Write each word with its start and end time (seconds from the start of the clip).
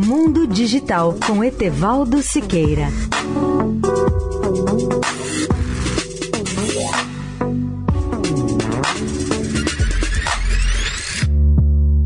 Mundo 0.00 0.46
Digital 0.46 1.16
com 1.26 1.42
Etevaldo 1.42 2.22
Siqueira. 2.22 2.86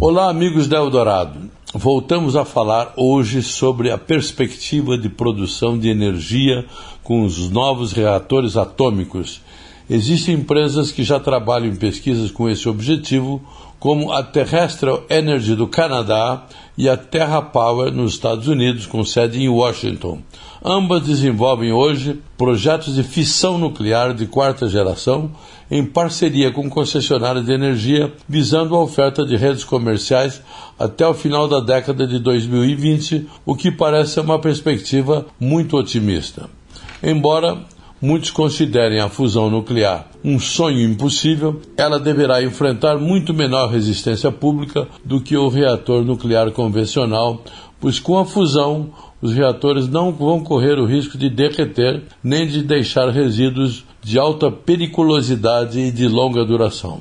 Olá, 0.00 0.30
amigos 0.30 0.66
da 0.66 0.78
Eldorado. 0.78 1.50
Voltamos 1.74 2.34
a 2.34 2.46
falar 2.46 2.94
hoje 2.96 3.42
sobre 3.42 3.90
a 3.90 3.98
perspectiva 3.98 4.96
de 4.96 5.10
produção 5.10 5.78
de 5.78 5.90
energia 5.90 6.64
com 7.02 7.22
os 7.22 7.50
novos 7.50 7.92
reatores 7.92 8.56
atômicos. 8.56 9.42
Existem 9.94 10.36
empresas 10.36 10.90
que 10.90 11.04
já 11.04 11.20
trabalham 11.20 11.66
em 11.66 11.76
pesquisas 11.76 12.30
com 12.30 12.48
esse 12.48 12.66
objetivo, 12.66 13.42
como 13.78 14.10
a 14.10 14.22
Terrestrial 14.22 15.04
Energy 15.10 15.54
do 15.54 15.66
Canadá 15.66 16.46
e 16.78 16.88
a 16.88 16.96
Terra 16.96 17.42
Power 17.42 17.92
nos 17.92 18.14
Estados 18.14 18.48
Unidos, 18.48 18.86
com 18.86 19.04
sede 19.04 19.42
em 19.42 19.50
Washington. 19.50 20.22
Ambas 20.64 21.02
desenvolvem 21.02 21.72
hoje 21.72 22.18
projetos 22.38 22.94
de 22.94 23.02
fissão 23.02 23.58
nuclear 23.58 24.14
de 24.14 24.24
quarta 24.24 24.66
geração 24.66 25.30
em 25.70 25.84
parceria 25.84 26.50
com 26.50 26.70
concessionárias 26.70 27.44
de 27.44 27.52
energia, 27.52 28.10
visando 28.26 28.74
a 28.74 28.80
oferta 28.80 29.26
de 29.26 29.36
redes 29.36 29.62
comerciais 29.62 30.40
até 30.78 31.06
o 31.06 31.12
final 31.12 31.46
da 31.46 31.60
década 31.60 32.06
de 32.06 32.18
2020, 32.18 33.28
o 33.44 33.54
que 33.54 33.70
parece 33.70 34.18
uma 34.20 34.38
perspectiva 34.38 35.26
muito 35.38 35.76
otimista. 35.76 36.48
Embora 37.02 37.66
muitos 38.02 38.32
considerem 38.32 39.00
a 39.00 39.08
fusão 39.08 39.48
nuclear 39.48 40.12
um 40.24 40.38
sonho 40.38 40.80
impossível, 40.80 41.60
ela 41.76 41.98
deverá 41.98 42.42
enfrentar 42.42 42.98
muito 42.98 43.34
menor 43.34 43.70
resistência 43.70 44.30
pública 44.30 44.86
do 45.04 45.20
que 45.20 45.36
o 45.36 45.48
reator 45.48 46.04
nuclear 46.04 46.50
convencional, 46.52 47.42
pois 47.80 47.98
com 47.98 48.18
a 48.18 48.24
fusão 48.24 48.90
os 49.20 49.32
reatores 49.32 49.88
não 49.88 50.12
vão 50.12 50.40
correr 50.40 50.78
o 50.78 50.84
risco 50.84 51.16
de 51.16 51.28
derreter 51.28 52.02
nem 52.22 52.46
de 52.46 52.62
deixar 52.62 53.08
resíduos 53.08 53.84
de 54.00 54.18
alta 54.18 54.50
periculosidade 54.50 55.78
e 55.78 55.90
de 55.90 56.08
longa 56.08 56.44
duração. 56.44 57.00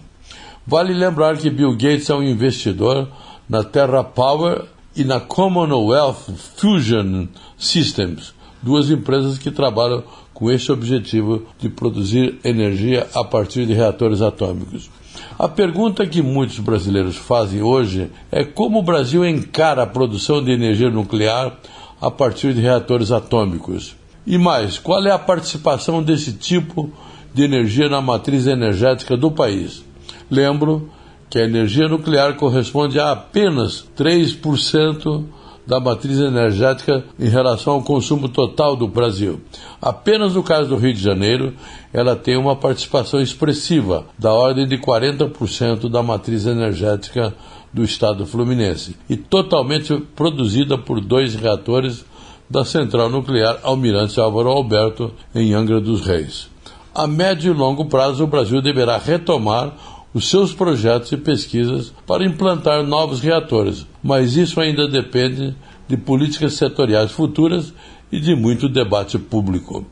Vale 0.65 0.93
lembrar 0.93 1.37
que 1.37 1.49
Bill 1.49 1.73
Gates 1.73 2.09
é 2.09 2.15
um 2.15 2.23
investidor 2.23 3.07
na 3.49 3.63
Terra 3.63 4.03
Power 4.03 4.65
e 4.95 5.03
na 5.03 5.19
Commonwealth 5.19 6.31
Fusion 6.55 7.27
Systems, 7.57 8.33
duas 8.61 8.89
empresas 8.89 9.37
que 9.37 9.51
trabalham 9.51 10.03
com 10.33 10.51
esse 10.51 10.71
objetivo 10.71 11.43
de 11.59 11.69
produzir 11.69 12.39
energia 12.43 13.07
a 13.13 13.23
partir 13.23 13.65
de 13.65 13.73
reatores 13.73 14.21
atômicos. 14.21 14.89
A 15.37 15.47
pergunta 15.47 16.05
que 16.05 16.21
muitos 16.21 16.59
brasileiros 16.59 17.15
fazem 17.15 17.61
hoje 17.61 18.09
é 18.31 18.43
como 18.43 18.79
o 18.79 18.83
Brasil 18.83 19.25
encara 19.25 19.83
a 19.83 19.87
produção 19.87 20.43
de 20.43 20.51
energia 20.51 20.89
nuclear 20.89 21.57
a 21.99 22.09
partir 22.09 22.53
de 22.53 22.61
reatores 22.61 23.11
atômicos. 23.11 23.95
E 24.25 24.37
mais, 24.37 24.77
qual 24.77 25.05
é 25.05 25.11
a 25.11 25.19
participação 25.19 26.01
desse 26.01 26.33
tipo 26.33 26.91
de 27.33 27.43
energia 27.43 27.89
na 27.89 28.01
matriz 28.01 28.47
energética 28.47 29.17
do 29.17 29.31
país? 29.31 29.83
Lembro 30.29 30.89
que 31.29 31.39
a 31.39 31.45
energia 31.45 31.87
nuclear 31.87 32.35
corresponde 32.35 32.99
a 32.99 33.11
apenas 33.11 33.85
3% 33.97 35.23
da 35.65 35.79
matriz 35.79 36.19
energética 36.19 37.03
em 37.19 37.29
relação 37.29 37.73
ao 37.73 37.83
consumo 37.83 38.27
total 38.27 38.75
do 38.75 38.87
Brasil. 38.87 39.41
Apenas 39.81 40.33
no 40.33 40.43
caso 40.43 40.69
do 40.69 40.75
Rio 40.75 40.93
de 40.93 41.01
Janeiro, 41.01 41.53
ela 41.93 42.15
tem 42.15 42.37
uma 42.37 42.55
participação 42.55 43.21
expressiva, 43.21 44.05
da 44.17 44.33
ordem 44.33 44.67
de 44.67 44.77
40% 44.77 45.89
da 45.89 46.01
matriz 46.01 46.45
energética 46.45 47.33
do 47.73 47.83
estado 47.83 48.25
fluminense 48.25 48.95
e 49.09 49.15
totalmente 49.15 49.95
produzida 50.15 50.77
por 50.77 50.99
dois 50.99 51.35
reatores 51.35 52.05
da 52.49 52.65
central 52.65 53.09
nuclear 53.09 53.59
Almirante 53.63 54.19
Álvaro 54.19 54.49
Alberto 54.49 55.11
em 55.33 55.53
Angra 55.53 55.79
dos 55.79 56.01
Reis. 56.01 56.49
A 56.93 57.07
médio 57.07 57.53
e 57.53 57.57
longo 57.57 57.85
prazo, 57.85 58.25
o 58.25 58.27
Brasil 58.27 58.61
deverá 58.61 58.97
retomar 58.97 59.71
os 60.13 60.29
seus 60.29 60.53
projetos 60.53 61.11
e 61.11 61.17
pesquisas 61.17 61.93
para 62.05 62.25
implantar 62.25 62.83
novos 62.83 63.21
reatores, 63.21 63.85
mas 64.03 64.35
isso 64.35 64.59
ainda 64.59 64.87
depende 64.87 65.55
de 65.87 65.97
políticas 65.97 66.53
setoriais 66.53 67.11
futuras 67.11 67.73
e 68.11 68.19
de 68.19 68.35
muito 68.35 68.67
debate 68.67 69.17
público. 69.17 69.85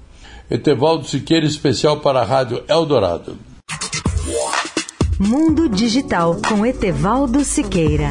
Etevaldo 0.50 1.06
Siqueira, 1.06 1.46
especial 1.46 1.98
para 1.98 2.22
a 2.22 2.26
Rádio 2.26 2.64
Eldorado. 2.68 3.38
Mundo 5.20 5.70
Digital 5.70 6.38
com 6.48 6.66
Etevaldo 6.66 7.44
Siqueira. 7.44 8.10